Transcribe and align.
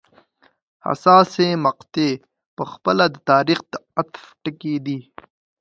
حساسې 0.85 1.47
مقطعې 1.65 2.11
په 2.55 2.63
خپله 2.71 3.05
د 3.09 3.15
تاریخ 3.31 3.59
د 3.71 3.73
عطف 3.99 4.23
ټکي 4.43 4.75
دي. 4.85 4.99